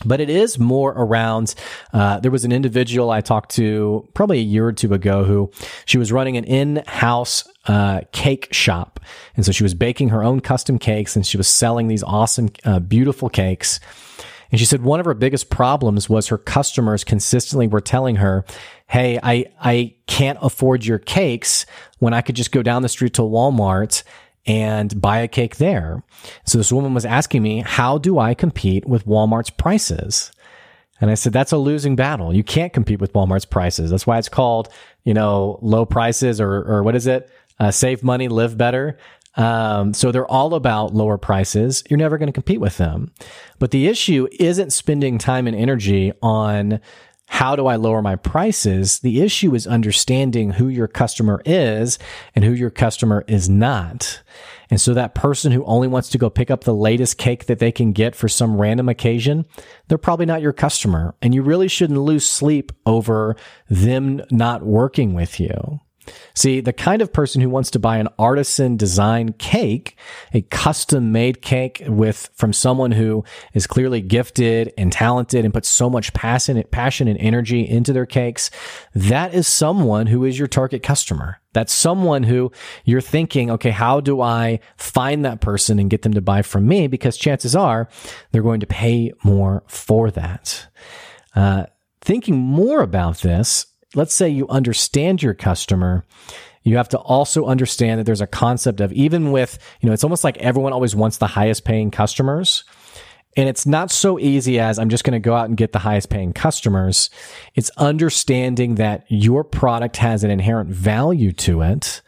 But 0.05 0.21
it 0.21 0.31
is 0.31 0.61
more 0.61 0.93
around. 0.93 1.57
Uh, 1.93 2.21
there 2.21 2.31
was 2.31 2.45
an 2.45 2.53
individual 2.53 3.11
I 3.11 3.23
talked 3.23 3.51
to 3.57 4.09
probably 4.15 4.39
a 4.39 4.43
year 4.43 4.69
or 4.69 4.73
two 4.73 4.95
ago 4.95 5.25
who 5.25 5.51
she 5.85 5.99
was 5.99 6.13
running 6.13 6.37
an 6.37 6.45
in-house 6.45 7.45
uh, 7.67 8.03
cake 8.13 8.55
shop, 8.55 9.01
and 9.35 9.45
so 9.45 9.51
she 9.51 9.65
was 9.65 9.75
baking 9.75 10.11
her 10.11 10.23
own 10.23 10.39
custom 10.39 10.79
cakes, 10.79 11.17
and 11.17 11.27
she 11.27 11.37
was 11.37 11.49
selling 11.49 11.89
these 11.89 12.05
awesome, 12.05 12.51
uh, 12.65 12.79
beautiful 12.79 13.29
cakes. 13.29 13.81
And 14.51 14.59
she 14.59 14.65
said 14.65 14.83
one 14.83 15.01
of 15.01 15.07
her 15.07 15.15
biggest 15.15 15.51
problems 15.51 16.09
was 16.09 16.29
her 16.29 16.39
customers 16.39 17.05
consistently 17.05 17.69
were 17.69 17.81
telling 17.81 18.17
her, 18.17 18.45
Hey, 18.87 19.19
I, 19.23 19.47
I 19.61 19.95
can't 20.07 20.39
afford 20.41 20.87
your 20.87 20.99
cakes 20.99 21.67
when 21.99 22.15
I 22.15 22.23
could 22.23 22.37
just 22.37 22.53
go 22.53 22.63
down 22.63 22.83
the 22.83 22.89
street 22.89 23.15
to 23.15 23.23
Walmart 23.23 24.03
and 24.47 24.99
buy 25.01 25.19
a 25.19 25.29
cake 25.29 25.57
there. 25.57 26.03
So 26.47 26.57
this 26.57 26.73
woman 26.73 26.95
was 26.95 27.05
asking 27.05 27.43
me, 27.43 27.61
how 27.61 27.99
do 27.99 28.19
I 28.19 28.33
compete 28.33 28.87
with 28.89 29.05
Walmart's 29.05 29.51
prices? 29.51 30.33
And 31.01 31.11
I 31.11 31.15
said, 31.15 31.35
that's 31.35 31.53
a 31.53 31.59
losing 31.59 31.97
battle. 31.97 32.35
You 32.35 32.43
can't 32.43 32.73
compete 32.73 33.01
with 33.01 33.13
Walmart's 33.13 33.45
prices. 33.45 33.91
That's 33.91 34.07
why 34.07 34.19
it's 34.19 34.31
called, 34.31 34.71
you 35.05 35.13
know, 35.15 35.59
low 35.61 35.85
prices 35.85 36.41
or, 36.41 36.51
or 36.51 36.83
what 36.83 36.97
is 36.97 37.07
it? 37.07 37.31
Uh, 37.61 37.71
save 37.71 38.03
money, 38.03 38.29
live 38.29 38.57
better. 38.57 38.99
Um, 39.39 39.95
so 39.95 40.11
they're 40.11 40.27
all 40.27 40.55
about 40.55 40.95
lower 40.95 41.17
prices. 41.17 41.85
You're 41.89 41.99
never 41.99 42.19
going 42.19 42.27
to 42.27 42.33
compete 42.33 42.61
with 42.61 42.77
them. 42.77 43.13
But 43.59 43.71
the 43.71 43.87
issue 43.87 44.27
isn't 44.39 44.73
spending 44.73 45.17
time 45.17 45.47
and 45.47 45.57
energy 45.57 46.13
on 46.21 46.81
how 47.31 47.55
do 47.55 47.67
I 47.67 47.77
lower 47.77 48.03
my 48.03 48.17
prices? 48.17 49.01
The 49.01 49.21
issue 49.21 49.55
is 49.55 49.67
understanding 49.67 50.51
who 50.51 50.69
your 50.69 50.89
customer 50.89 51.43
is 51.45 51.99
and 52.35 52.45
who 52.45 52.53
your 52.53 52.71
customer 52.71 53.23
is 53.29 53.49
not. 53.49 54.23
And 54.71 54.81
so 54.81 54.95
that 54.95 55.15
person 55.15 55.53
who 55.53 55.65
only 55.65 55.89
wants 55.89 56.09
to 56.11 56.19
go 56.19 56.31
pick 56.31 56.51
up 56.51 56.65
the 56.65 56.75
latest 56.75 57.19
cake 57.19 57.47
that 57.47 57.59
they 57.59 57.71
can 57.71 57.93
get 57.93 58.17
for 58.17 58.29
some 58.29 58.61
random 58.61 58.89
occasion, 58.89 59.45
they're 59.87 59.99
probably 59.99 60.27
not 60.27 60.43
your 60.43 60.55
customer. 60.55 61.15
And 61.21 61.35
you 61.35 61.43
really 61.43 61.69
shouldn't 61.69 62.01
lose 62.01 62.29
sleep 62.29 62.73
over 62.87 63.37
them 63.69 64.23
not 64.31 64.63
working 64.65 65.15
with 65.15 65.39
you. 65.39 65.81
See, 66.35 66.61
the 66.61 66.73
kind 66.73 67.03
of 67.03 67.13
person 67.13 67.41
who 67.41 67.51
wants 67.51 67.71
to 67.73 67.79
buy 67.79 67.99
an 67.99 68.09
artisan 68.19 68.77
design 68.77 69.33
cake, 69.33 69.99
a 70.33 70.43
custom 70.43 71.11
made 71.11 71.43
cake 71.43 71.83
with 71.87 72.31
from 72.35 72.53
someone 72.53 72.93
who 72.93 73.25
is 73.55 73.67
clearly 73.67 74.01
gifted 74.01 74.73
and 74.79 74.93
talented 74.93 75.45
and 75.45 75.53
puts 75.53 75.69
so 75.69 75.91
much 75.91 76.13
passion, 76.15 76.63
passion 76.71 77.09
and 77.09 77.19
energy 77.19 77.69
into 77.69 77.93
their 77.93 78.07
cakes, 78.07 78.51
that 78.95 79.35
is 79.35 79.47
someone 79.49 80.07
who 80.07 80.25
is 80.25 80.39
your 80.39 80.49
target 80.49 80.83
customer. 80.83 81.41
That's 81.55 81.73
someone 81.73 82.23
who 82.23 82.53
you're 82.85 83.01
thinking, 83.01 83.51
okay, 83.51 83.71
how 83.71 84.01
do 84.01 84.21
I 84.21 84.61
find 84.77 85.25
that 85.25 85.41
person 85.41 85.79
and 85.79 85.91
get 85.91 86.03
them 86.03 86.15
to 86.15 86.21
buy 86.21 86.43
from 86.43 86.69
me? 86.69 86.87
Because 86.87 87.17
chances 87.17 87.57
are 87.57 87.89
they're 88.31 88.43
going 88.43 88.61
to 88.61 88.67
pay 88.67 89.13
more 89.25 89.65
for 89.67 90.11
that. 90.11 90.69
Uh, 91.35 91.65
thinking 92.01 92.37
more 92.37 92.83
about 92.83 93.19
this, 93.19 93.67
let's 93.95 94.15
say 94.15 94.29
you 94.29 94.49
understand 94.49 95.23
your 95.23 95.35
customer, 95.35 96.05
you 96.63 96.77
have 96.77 96.89
to 96.91 96.99
also 96.99 97.47
understand 97.47 97.99
that 97.99 98.05
there's 98.05 98.21
a 98.21 98.27
concept 98.27 98.81
of 98.81 98.93
even 98.93 99.33
with, 99.33 99.59
you 99.81 99.87
know, 99.87 99.93
it's 99.93 100.05
almost 100.05 100.25
like 100.25 100.37
everyone 100.39 100.73
always 100.73 100.95
wants 100.95 101.17
the 101.17 101.27
highest 101.27 101.65
paying 101.65 101.91
customers. 101.91 102.65
And 103.37 103.49
it's 103.49 103.67
not 103.67 103.91
so 103.91 104.19
easy 104.19 104.59
as 104.59 104.79
I'm 104.79 104.89
just 104.89 105.05
going 105.05 105.13
to 105.13 105.25
go 105.25 105.35
out 105.35 105.49
and 105.49 105.57
get 105.57 105.73
the 105.73 105.79
highest 105.79 106.11
paying 106.11 106.33
customers. 106.33 107.09
It's 107.55 107.71
understanding 107.77 108.75
that 108.77 109.05
your 109.09 109.45
product 109.45 109.97
has 109.99 110.25
an 110.25 110.31
inherent 110.31 110.71
value 110.71 111.33
to 111.33 111.63
it. 111.63 112.03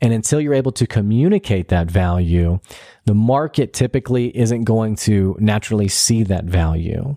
And 0.00 0.12
until 0.12 0.40
you're 0.40 0.54
able 0.54 0.72
to 0.72 0.86
communicate 0.86 1.68
that 1.68 1.90
value, 1.90 2.58
the 3.04 3.14
market 3.14 3.72
typically 3.72 4.36
isn't 4.36 4.64
going 4.64 4.96
to 4.96 5.36
naturally 5.38 5.88
see 5.88 6.24
that 6.24 6.44
value. 6.44 7.16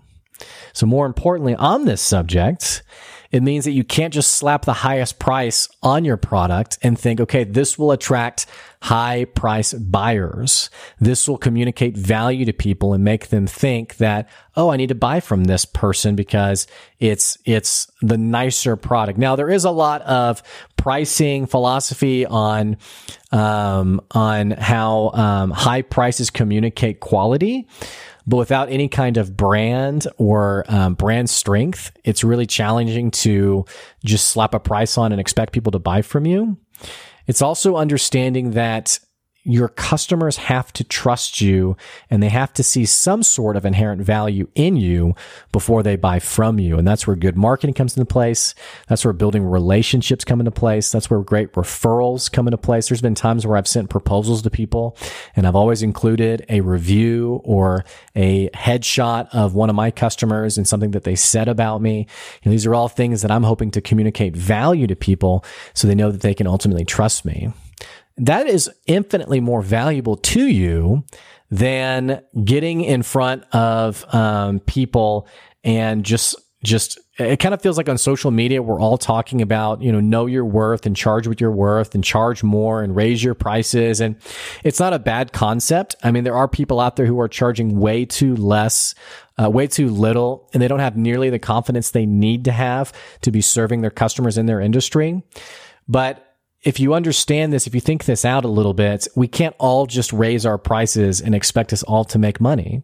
So 0.72 0.86
more 0.86 1.06
importantly 1.06 1.56
on 1.56 1.86
this 1.86 2.00
subject, 2.00 2.84
it 3.30 3.42
means 3.42 3.64
that 3.64 3.72
you 3.72 3.84
can't 3.84 4.14
just 4.14 4.32
slap 4.32 4.64
the 4.64 4.72
highest 4.72 5.18
price 5.18 5.68
on 5.82 6.04
your 6.04 6.16
product 6.16 6.78
and 6.82 6.98
think, 6.98 7.20
okay, 7.20 7.44
this 7.44 7.78
will 7.78 7.92
attract 7.92 8.46
high 8.82 9.24
price 9.24 9.72
buyers. 9.72 10.70
This 11.00 11.28
will 11.28 11.38
communicate 11.38 11.96
value 11.96 12.44
to 12.44 12.52
people 12.52 12.92
and 12.92 13.02
make 13.02 13.28
them 13.28 13.46
think 13.46 13.96
that, 13.96 14.28
oh, 14.54 14.70
I 14.70 14.76
need 14.76 14.90
to 14.90 14.94
buy 14.94 15.20
from 15.20 15.44
this 15.44 15.64
person 15.64 16.14
because 16.14 16.66
it's, 17.00 17.36
it's 17.44 17.90
the 18.00 18.18
nicer 18.18 18.76
product. 18.76 19.18
Now, 19.18 19.34
there 19.34 19.50
is 19.50 19.64
a 19.64 19.70
lot 19.70 20.02
of 20.02 20.42
pricing 20.76 21.46
philosophy 21.46 22.26
on, 22.26 22.76
um, 23.32 24.00
on 24.12 24.52
how, 24.52 25.10
um, 25.14 25.50
high 25.50 25.82
prices 25.82 26.30
communicate 26.30 27.00
quality 27.00 27.66
but 28.26 28.36
without 28.36 28.68
any 28.68 28.88
kind 28.88 29.16
of 29.16 29.36
brand 29.36 30.06
or 30.18 30.64
um, 30.68 30.94
brand 30.94 31.30
strength, 31.30 31.92
it's 32.04 32.24
really 32.24 32.46
challenging 32.46 33.10
to 33.12 33.64
just 34.04 34.28
slap 34.28 34.54
a 34.54 34.60
price 34.60 34.98
on 34.98 35.12
and 35.12 35.20
expect 35.20 35.52
people 35.52 35.72
to 35.72 35.78
buy 35.78 36.02
from 36.02 36.26
you. 36.26 36.58
It's 37.26 37.42
also 37.42 37.76
understanding 37.76 38.52
that 38.52 38.98
your 39.46 39.68
customers 39.68 40.36
have 40.36 40.72
to 40.72 40.82
trust 40.82 41.40
you 41.40 41.76
and 42.10 42.20
they 42.20 42.28
have 42.28 42.52
to 42.52 42.64
see 42.64 42.84
some 42.84 43.22
sort 43.22 43.56
of 43.56 43.64
inherent 43.64 44.02
value 44.02 44.48
in 44.56 44.76
you 44.76 45.14
before 45.52 45.84
they 45.84 45.94
buy 45.94 46.18
from 46.18 46.58
you. 46.58 46.76
And 46.76 46.86
that's 46.86 47.06
where 47.06 47.14
good 47.14 47.36
marketing 47.36 47.74
comes 47.74 47.96
into 47.96 48.06
place. 48.06 48.56
That's 48.88 49.04
where 49.04 49.12
building 49.12 49.44
relationships 49.44 50.24
come 50.24 50.40
into 50.40 50.50
place. 50.50 50.90
That's 50.90 51.08
where 51.08 51.20
great 51.20 51.52
referrals 51.52 52.30
come 52.30 52.48
into 52.48 52.58
place. 52.58 52.88
There's 52.88 53.00
been 53.00 53.14
times 53.14 53.46
where 53.46 53.56
I've 53.56 53.68
sent 53.68 53.88
proposals 53.88 54.42
to 54.42 54.50
people 54.50 54.96
and 55.36 55.46
I've 55.46 55.54
always 55.54 55.80
included 55.80 56.44
a 56.48 56.60
review 56.60 57.40
or 57.44 57.84
a 58.16 58.50
headshot 58.50 59.28
of 59.32 59.54
one 59.54 59.70
of 59.70 59.76
my 59.76 59.92
customers 59.92 60.58
and 60.58 60.66
something 60.66 60.90
that 60.90 61.04
they 61.04 61.14
said 61.14 61.46
about 61.46 61.80
me. 61.80 62.08
Know, 62.44 62.50
these 62.50 62.66
are 62.66 62.74
all 62.74 62.88
things 62.88 63.22
that 63.22 63.30
I'm 63.30 63.44
hoping 63.44 63.70
to 63.72 63.80
communicate 63.80 64.36
value 64.36 64.88
to 64.88 64.96
people 64.96 65.44
so 65.72 65.86
they 65.86 65.94
know 65.94 66.10
that 66.10 66.22
they 66.22 66.34
can 66.34 66.48
ultimately 66.48 66.84
trust 66.84 67.24
me 67.24 67.52
that 68.18 68.46
is 68.46 68.70
infinitely 68.86 69.40
more 69.40 69.62
valuable 69.62 70.16
to 70.16 70.46
you 70.46 71.04
than 71.50 72.22
getting 72.44 72.80
in 72.82 73.02
front 73.02 73.44
of 73.52 74.04
um, 74.14 74.60
people 74.60 75.28
and 75.62 76.04
just 76.04 76.36
just 76.64 76.98
it 77.18 77.38
kind 77.38 77.54
of 77.54 77.62
feels 77.62 77.76
like 77.76 77.88
on 77.88 77.96
social 77.96 78.30
media 78.30 78.62
we're 78.62 78.80
all 78.80 78.98
talking 78.98 79.40
about 79.40 79.80
you 79.82 79.92
know 79.92 80.00
know 80.00 80.26
your 80.26 80.44
worth 80.44 80.86
and 80.86 80.96
charge 80.96 81.28
what 81.28 81.40
you're 81.40 81.52
worth 81.52 81.94
and 81.94 82.02
charge 82.02 82.42
more 82.42 82.82
and 82.82 82.96
raise 82.96 83.22
your 83.22 83.34
prices. 83.34 84.00
And 84.00 84.16
it's 84.64 84.80
not 84.80 84.92
a 84.92 84.98
bad 84.98 85.32
concept. 85.32 85.94
I 86.02 86.10
mean 86.10 86.24
there 86.24 86.34
are 86.34 86.48
people 86.48 86.80
out 86.80 86.96
there 86.96 87.06
who 87.06 87.20
are 87.20 87.28
charging 87.28 87.78
way 87.78 88.04
too 88.04 88.34
less 88.34 88.94
uh, 89.40 89.50
way 89.50 89.66
too 89.66 89.88
little 89.88 90.48
and 90.52 90.62
they 90.62 90.68
don't 90.68 90.80
have 90.80 90.96
nearly 90.96 91.30
the 91.30 91.38
confidence 91.38 91.90
they 91.90 92.06
need 92.06 92.44
to 92.46 92.52
have 92.52 92.92
to 93.20 93.30
be 93.30 93.40
serving 93.40 93.82
their 93.82 93.90
customers 93.90 94.36
in 94.36 94.46
their 94.46 94.60
industry. 94.60 95.22
But 95.86 96.25
if 96.66 96.80
you 96.80 96.94
understand 96.94 97.52
this, 97.52 97.68
if 97.68 97.76
you 97.76 97.80
think 97.80 98.06
this 98.06 98.24
out 98.24 98.44
a 98.44 98.48
little 98.48 98.74
bit, 98.74 99.06
we 99.14 99.28
can't 99.28 99.54
all 99.60 99.86
just 99.86 100.12
raise 100.12 100.44
our 100.44 100.58
prices 100.58 101.20
and 101.20 101.32
expect 101.32 101.72
us 101.72 101.84
all 101.84 102.04
to 102.06 102.18
make 102.18 102.40
money. 102.40 102.82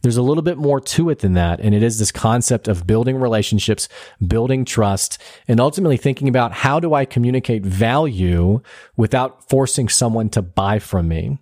There's 0.00 0.16
a 0.16 0.22
little 0.22 0.42
bit 0.42 0.56
more 0.56 0.80
to 0.80 1.10
it 1.10 1.18
than 1.18 1.34
that. 1.34 1.60
And 1.60 1.74
it 1.74 1.82
is 1.82 1.98
this 1.98 2.10
concept 2.10 2.68
of 2.68 2.86
building 2.86 3.18
relationships, 3.18 3.86
building 4.26 4.64
trust, 4.64 5.20
and 5.46 5.60
ultimately 5.60 5.98
thinking 5.98 6.26
about 6.26 6.52
how 6.52 6.80
do 6.80 6.94
I 6.94 7.04
communicate 7.04 7.66
value 7.66 8.62
without 8.96 9.46
forcing 9.46 9.90
someone 9.90 10.30
to 10.30 10.40
buy 10.40 10.78
from 10.78 11.06
me? 11.06 11.36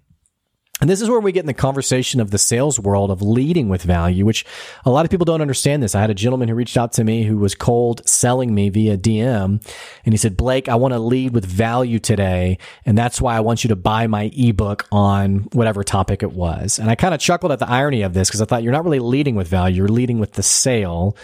And 0.80 0.90
this 0.90 1.00
is 1.00 1.08
where 1.08 1.20
we 1.20 1.32
get 1.32 1.40
in 1.40 1.46
the 1.46 1.54
conversation 1.54 2.20
of 2.20 2.30
the 2.30 2.36
sales 2.36 2.78
world 2.78 3.10
of 3.10 3.22
leading 3.22 3.70
with 3.70 3.82
value, 3.82 4.26
which 4.26 4.44
a 4.84 4.90
lot 4.90 5.06
of 5.06 5.10
people 5.10 5.24
don't 5.24 5.40
understand 5.40 5.82
this. 5.82 5.94
I 5.94 6.02
had 6.02 6.10
a 6.10 6.14
gentleman 6.14 6.48
who 6.48 6.54
reached 6.54 6.76
out 6.76 6.92
to 6.94 7.04
me 7.04 7.22
who 7.22 7.38
was 7.38 7.54
cold 7.54 8.06
selling 8.06 8.54
me 8.54 8.68
via 8.68 8.98
DM. 8.98 9.66
And 10.04 10.12
he 10.12 10.18
said, 10.18 10.36
Blake, 10.36 10.68
I 10.68 10.74
want 10.74 10.92
to 10.92 10.98
lead 10.98 11.32
with 11.32 11.46
value 11.46 11.98
today. 11.98 12.58
And 12.84 12.96
that's 12.96 13.22
why 13.22 13.36
I 13.36 13.40
want 13.40 13.64
you 13.64 13.68
to 13.68 13.76
buy 13.76 14.06
my 14.06 14.30
ebook 14.36 14.86
on 14.92 15.48
whatever 15.52 15.82
topic 15.82 16.22
it 16.22 16.32
was. 16.32 16.78
And 16.78 16.90
I 16.90 16.94
kind 16.94 17.14
of 17.14 17.20
chuckled 17.20 17.52
at 17.52 17.58
the 17.58 17.70
irony 17.70 18.02
of 18.02 18.12
this 18.12 18.28
because 18.28 18.42
I 18.42 18.44
thought 18.44 18.62
you're 18.62 18.72
not 18.72 18.84
really 18.84 18.98
leading 18.98 19.34
with 19.34 19.48
value. 19.48 19.76
You're 19.76 19.88
leading 19.88 20.18
with 20.18 20.32
the 20.34 20.42
sale 20.42 21.16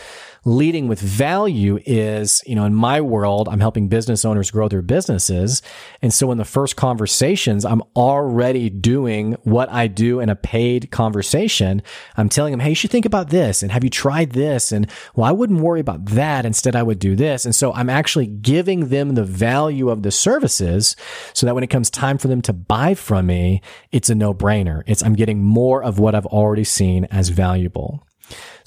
leading 0.44 0.88
with 0.88 1.00
value 1.00 1.78
is, 1.86 2.42
you 2.46 2.54
know, 2.54 2.64
in 2.64 2.74
my 2.74 3.00
world, 3.00 3.48
I'm 3.48 3.60
helping 3.60 3.88
business 3.88 4.24
owners 4.24 4.50
grow 4.50 4.68
their 4.68 4.82
businesses. 4.82 5.62
And 6.00 6.12
so 6.12 6.32
in 6.32 6.38
the 6.38 6.44
first 6.44 6.76
conversations, 6.76 7.64
I'm 7.64 7.82
already 7.94 8.68
doing 8.68 9.36
what 9.44 9.70
I 9.70 9.86
do 9.86 10.20
in 10.20 10.28
a 10.28 10.36
paid 10.36 10.90
conversation. 10.90 11.82
I'm 12.16 12.28
telling 12.28 12.52
them, 12.52 12.60
Hey, 12.60 12.70
you 12.70 12.74
should 12.74 12.90
think 12.90 13.06
about 13.06 13.30
this. 13.30 13.62
And 13.62 13.72
have 13.72 13.84
you 13.84 13.90
tried 13.90 14.30
this? 14.30 14.72
And 14.72 14.88
well, 15.14 15.26
I 15.26 15.32
wouldn't 15.32 15.60
worry 15.60 15.80
about 15.80 16.04
that. 16.06 16.46
Instead, 16.46 16.76
I 16.76 16.82
would 16.82 16.98
do 16.98 17.16
this. 17.16 17.44
And 17.44 17.54
so 17.54 17.72
I'm 17.72 17.90
actually 17.90 18.26
giving 18.26 18.88
them 18.88 19.14
the 19.14 19.24
value 19.24 19.90
of 19.90 20.02
the 20.02 20.10
services 20.10 20.96
so 21.32 21.46
that 21.46 21.54
when 21.54 21.64
it 21.64 21.70
comes 21.70 21.90
time 21.90 22.18
for 22.18 22.28
them 22.28 22.42
to 22.42 22.52
buy 22.52 22.94
from 22.94 23.26
me, 23.26 23.62
it's 23.90 24.10
a 24.10 24.14
no 24.14 24.34
brainer. 24.34 24.82
It's 24.86 25.02
I'm 25.02 25.14
getting 25.14 25.42
more 25.42 25.82
of 25.82 25.98
what 25.98 26.14
I've 26.14 26.26
already 26.26 26.64
seen 26.64 27.06
as 27.06 27.28
valuable. 27.28 28.06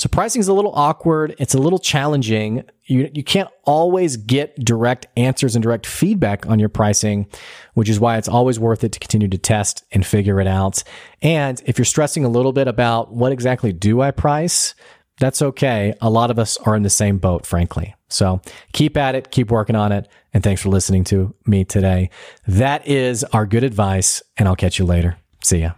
So 0.06 0.10
pricing 0.10 0.40
is 0.40 0.48
a 0.48 0.54
little 0.54 0.72
awkward. 0.76 1.34
It's 1.40 1.56
a 1.56 1.58
little 1.58 1.80
challenging. 1.80 2.64
You, 2.84 3.10
you 3.16 3.24
can't 3.24 3.50
always 3.64 4.18
get 4.18 4.56
direct 4.64 5.08
answers 5.18 5.56
and 5.56 5.64
direct 5.64 5.88
feedback 5.88 6.46
on 6.46 6.60
your 6.60 6.70
pricing, 6.70 7.26
which 7.74 7.90
is 7.90 8.00
why 8.00 8.20
it's 8.20 8.28
always 8.28 8.60
worth 8.60 8.84
it 8.84 8.92
to 8.92 9.00
continue 9.00 9.28
to 9.28 9.38
test 9.40 9.84
and 9.92 10.06
figure 10.06 10.40
it 10.40 10.46
out. 10.46 10.84
And 11.24 11.60
if 11.66 11.80
you're 11.80 11.86
stressing 11.86 12.24
a 12.24 12.30
little 12.30 12.54
bit 12.54 12.68
about 12.68 13.16
what 13.16 13.32
exactly 13.32 13.74
do 13.74 14.00
I 14.00 14.12
price, 14.12 14.76
that's 15.20 15.42
okay. 15.42 15.96
A 16.02 16.10
lot 16.12 16.30
of 16.30 16.38
us 16.38 16.58
are 16.58 16.76
in 16.76 16.84
the 16.84 16.90
same 16.92 17.18
boat, 17.18 17.44
frankly. 17.44 17.96
So 18.08 18.42
keep 18.74 18.98
at 18.98 19.16
it, 19.16 19.32
keep 19.32 19.50
working 19.50 19.76
on 19.76 19.92
it. 19.92 20.08
And 20.36 20.44
thanks 20.44 20.62
for 20.62 20.70
listening 20.70 21.04
to 21.06 21.34
me 21.48 21.66
today. 21.66 22.12
That 22.46 22.88
is 22.88 23.24
our 23.24 23.48
good 23.48 23.64
advice, 23.64 24.22
and 24.38 24.48
I'll 24.48 24.56
catch 24.56 24.78
you 24.78 24.86
later. 24.86 25.18
See 25.42 25.62
ya. 25.62 25.72